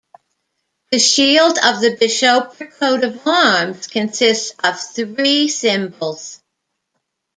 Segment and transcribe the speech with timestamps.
[0.91, 6.41] The shield of the bishopric coat of arms consists of three symbols.